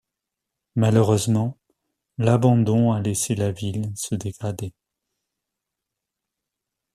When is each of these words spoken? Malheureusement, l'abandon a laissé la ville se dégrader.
Malheureusement, 0.75 1.59
l'abandon 2.17 2.91
a 2.91 2.99
laissé 2.99 3.35
la 3.35 3.51
ville 3.51 3.91
se 3.95 4.15
dégrader. 4.15 4.73